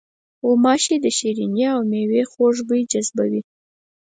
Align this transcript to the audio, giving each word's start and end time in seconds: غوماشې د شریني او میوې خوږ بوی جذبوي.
غوماشې 0.45 0.95
د 1.03 1.07
شریني 1.17 1.63
او 1.75 1.79
میوې 1.91 2.21
خوږ 2.31 2.55
بوی 2.67 2.81
جذبوي. 2.91 3.41